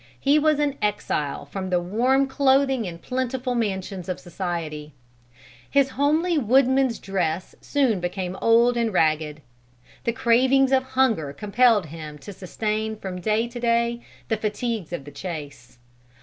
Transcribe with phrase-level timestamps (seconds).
[0.19, 4.93] He was an exile from the warm clothing and plentiful mansions of society.
[5.69, 9.41] His homely woodman's dress soon became old and ragged.
[10.05, 15.05] The cravings of hunger compelled him to sustain from day to day the fatigues of
[15.05, 15.77] the chase.